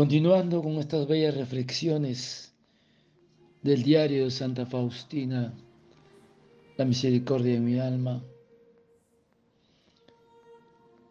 [0.00, 2.54] Continuando con estas bellas reflexiones
[3.60, 5.52] del diario de Santa Faustina,
[6.78, 8.24] la misericordia de mi alma,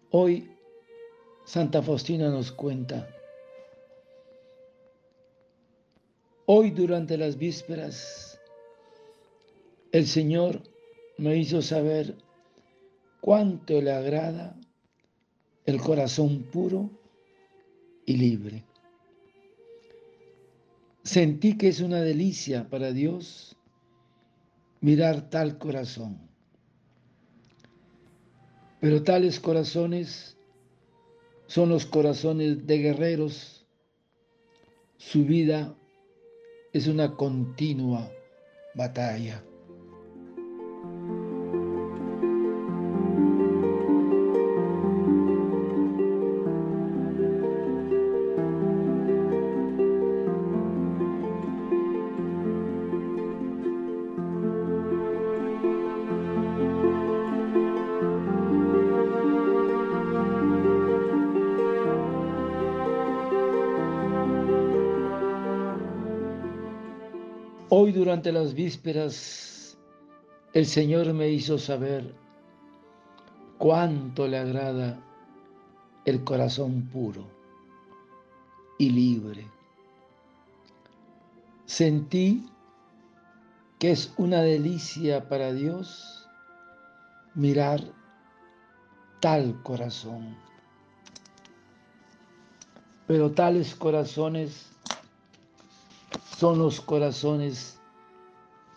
[0.10, 0.50] hoy
[1.46, 3.08] Santa Faustina nos cuenta,
[6.48, 8.42] hoy durante las vísperas,
[9.92, 10.64] el Señor
[11.20, 12.18] me hizo saber
[13.22, 14.60] cuánto le agrada
[15.68, 16.90] el corazón puro
[18.08, 18.64] y libre.
[21.10, 23.58] Sentí que es una delicia para Dios
[24.80, 26.20] mirar tal corazón.
[28.80, 30.38] Pero tales corazones
[31.48, 33.66] son los corazones de guerreros.
[34.98, 35.76] Su vida
[36.74, 38.12] es una continua
[38.76, 39.44] batalla.
[67.72, 69.78] Hoy durante las vísperas
[70.54, 72.16] el Señor me hizo saber
[73.60, 75.00] cuánto le agrada
[76.06, 77.28] el corazón puro
[78.80, 79.48] y libre.
[81.68, 82.50] Sentí
[83.78, 86.28] que es una delicia para Dios
[87.36, 87.82] mirar
[89.20, 90.36] tal corazón.
[93.06, 94.69] Pero tales corazones
[96.40, 97.82] son los corazones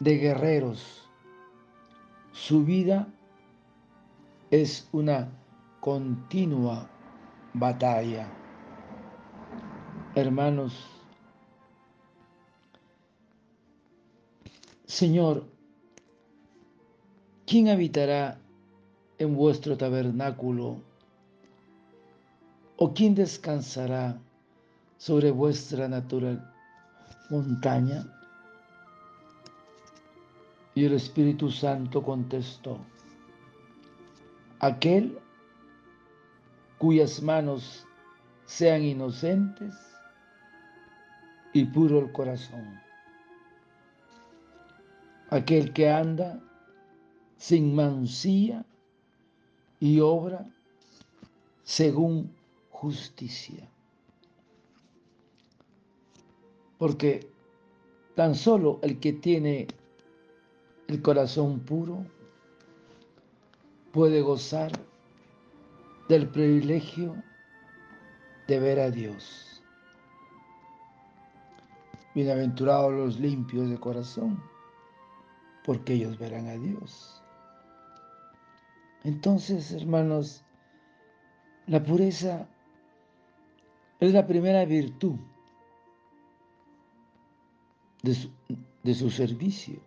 [0.00, 1.08] de guerreros.
[2.32, 3.06] Su vida
[4.50, 5.30] es una
[5.78, 6.90] continua
[7.54, 8.26] batalla.
[10.16, 10.74] Hermanos,
[14.86, 15.46] Señor,
[17.46, 18.40] ¿quién habitará
[19.18, 20.82] en vuestro tabernáculo?
[22.76, 24.20] ¿O quién descansará
[24.96, 26.51] sobre vuestra naturaleza?
[27.30, 28.04] Montaña?
[30.74, 32.78] Y el Espíritu Santo contestó,
[34.58, 35.18] aquel
[36.78, 37.86] cuyas manos
[38.44, 39.74] sean inocentes
[41.52, 42.80] y puro el corazón,
[45.30, 46.40] aquel que anda
[47.36, 48.64] sin mancilla
[49.80, 50.46] y obra
[51.64, 52.32] según
[52.70, 53.71] justicia.
[56.82, 57.30] Porque
[58.16, 59.68] tan solo el que tiene
[60.88, 62.04] el corazón puro
[63.92, 64.72] puede gozar
[66.08, 67.14] del privilegio
[68.48, 69.62] de ver a Dios.
[72.16, 74.42] Bienaventurados los limpios de corazón,
[75.64, 77.22] porque ellos verán a Dios.
[79.04, 80.42] Entonces, hermanos,
[81.68, 82.48] la pureza
[84.00, 85.14] es la primera virtud
[88.02, 89.80] de su, servicio.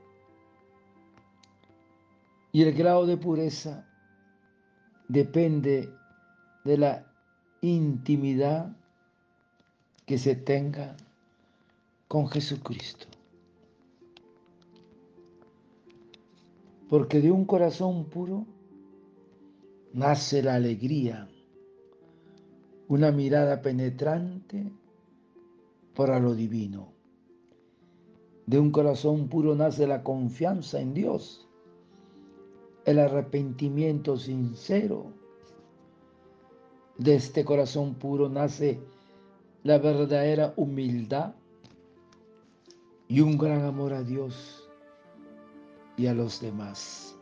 [2.51, 3.85] Y el grado de pureza
[5.09, 5.89] depende
[6.63, 7.05] de la
[7.61, 8.75] intimidad
[10.05, 10.95] que se tenga
[12.07, 13.07] con Jesucristo.
[16.89, 18.45] Porque de un corazón puro
[19.91, 21.27] nace la alegría,
[22.87, 24.71] una mirada penetrante
[25.95, 26.94] para lo divino.
[28.45, 31.47] De un corazón puro nace la confianza en Dios,
[32.85, 35.07] el arrepentimiento sincero.
[36.97, 38.79] De este corazón puro nace
[39.63, 41.33] la verdadera humildad
[43.07, 44.69] y un gran amor a Dios
[45.97, 47.15] y a los demás.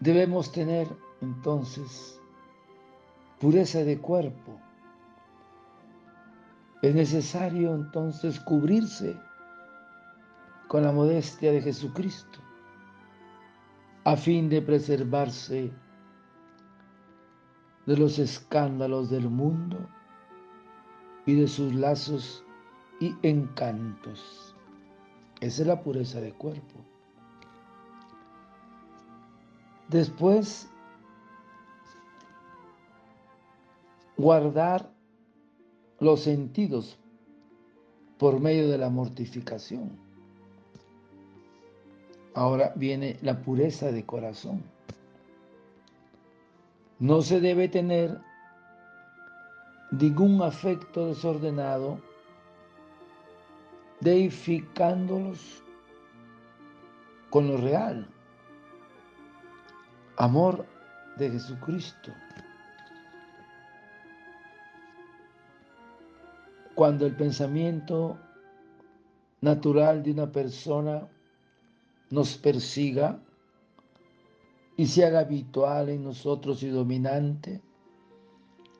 [0.00, 0.88] Debemos tener
[1.20, 2.20] entonces
[3.38, 4.60] pureza de cuerpo,
[6.82, 9.16] es necesario entonces cubrirse
[10.66, 12.40] con la modestia de Jesucristo
[14.04, 15.72] a fin de preservarse
[17.86, 19.78] de los escándalos del mundo
[21.24, 22.44] y de sus lazos
[22.98, 24.56] y encantos.
[25.40, 26.84] Esa es la pureza de cuerpo.
[29.88, 30.68] Después,
[34.16, 34.90] guardar
[36.02, 36.98] los sentidos
[38.18, 39.96] por medio de la mortificación.
[42.34, 44.64] Ahora viene la pureza de corazón.
[46.98, 48.18] No se debe tener
[49.92, 52.00] ningún afecto desordenado,
[54.00, 55.62] deificándolos
[57.30, 58.08] con lo real.
[60.16, 60.66] Amor
[61.16, 62.12] de Jesucristo.
[66.74, 68.18] Cuando el pensamiento
[69.40, 71.08] natural de una persona
[72.10, 73.18] nos persiga
[74.76, 77.60] y se haga habitual en nosotros y dominante,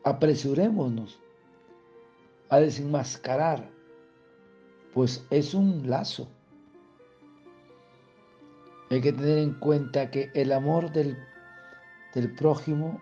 [0.05, 1.21] apresurémonos
[2.49, 3.71] a desenmascarar,
[4.95, 6.29] pues es un lazo.
[8.91, 11.17] Hay que tener en cuenta que el amor del,
[12.15, 13.01] del prójimo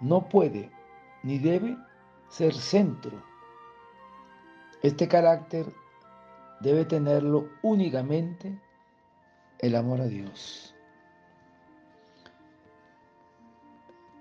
[0.00, 0.70] no puede
[1.22, 1.76] ni debe
[2.28, 3.22] ser centro.
[4.82, 5.66] Este carácter
[6.60, 8.60] debe tenerlo únicamente
[9.58, 10.74] el amor a Dios.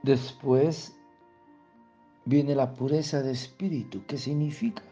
[0.03, 0.95] Después
[2.25, 4.05] viene la pureza de espíritu.
[4.05, 4.83] ¿Qué significa?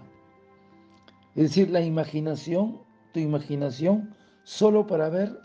[1.35, 2.81] Es decir, la imaginación,
[3.11, 5.39] tu imaginación solo para ver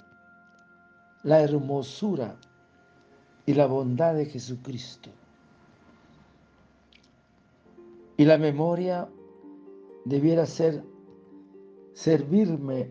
[1.23, 2.37] la hermosura
[3.47, 5.11] y la bondad de Jesucristo.
[8.17, 9.09] Y la memoria
[10.09, 10.83] debiera ser
[11.93, 12.91] servirme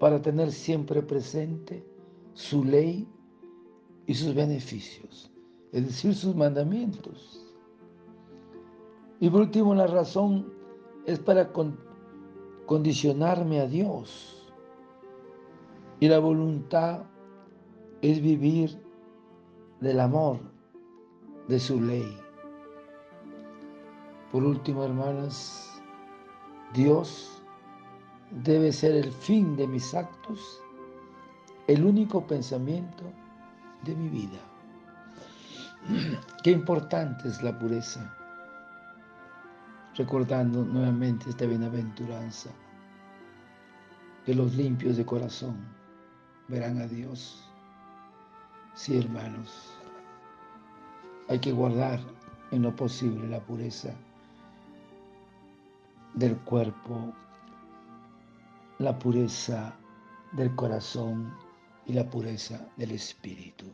[0.00, 1.84] para tener siempre presente
[2.32, 3.06] su ley
[4.06, 5.30] y sus beneficios,
[5.72, 7.40] es decir, sus mandamientos.
[9.20, 10.52] Y por último, la razón
[11.06, 11.52] es para
[12.66, 14.52] condicionarme a Dios.
[16.00, 17.04] Y la voluntad
[18.02, 18.78] es vivir
[19.80, 20.40] del amor
[21.48, 22.18] de su ley.
[24.32, 25.73] Por último, hermanas,
[26.74, 27.40] Dios
[28.42, 30.60] debe ser el fin de mis actos,
[31.68, 33.04] el único pensamiento
[33.84, 34.40] de mi vida.
[36.42, 38.12] Qué importante es la pureza.
[39.94, 42.50] Recordando nuevamente esta bienaventuranza,
[44.26, 45.56] que los limpios de corazón
[46.48, 47.48] verán a Dios.
[48.74, 49.78] Sí, hermanos,
[51.28, 52.00] hay que guardar
[52.50, 53.94] en lo posible la pureza
[56.14, 57.12] del cuerpo
[58.78, 59.76] la pureza
[60.32, 61.32] del corazón
[61.86, 63.66] y la pureza del espíritu.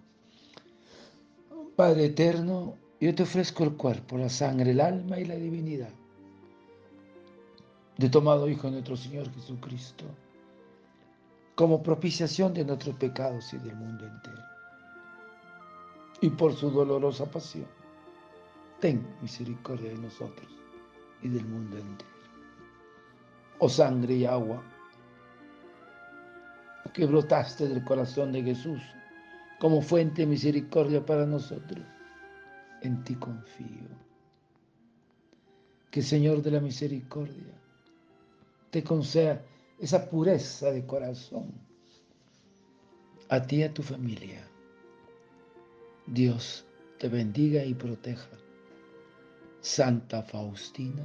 [1.77, 5.91] Padre eterno, yo te ofrezco el cuerpo, la sangre, el alma y la divinidad
[7.97, 10.07] de tomado Hijo de nuestro Señor Jesucristo,
[11.55, 14.43] como propiciación de nuestros pecados y del mundo entero.
[16.23, 17.67] Y por su dolorosa pasión,
[18.81, 20.49] ten misericordia de nosotros
[21.23, 22.10] y del mundo entero.
[23.61, 24.65] Oh sangre y agua
[26.93, 28.81] que brotaste del corazón de Jesús
[29.59, 31.85] como fuente de misericordia para nosotros.
[32.83, 33.89] En ti confío.
[35.91, 37.55] Que Señor de la misericordia
[38.71, 39.43] te conceda
[39.79, 41.53] esa pureza de corazón
[43.29, 44.43] a ti y a tu familia.
[46.07, 46.65] Dios
[46.99, 48.31] te bendiga y proteja.
[49.61, 51.05] Santa Faustina,